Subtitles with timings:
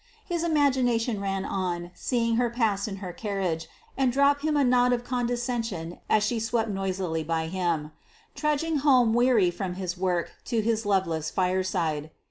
[0.25, 4.93] His imagination ran on seeing her pass in her carriage, and drop him a nod
[4.93, 7.91] of condescension as she swept noisily by him
[8.33, 12.09] trudging home weary from his work to his loveless fireside.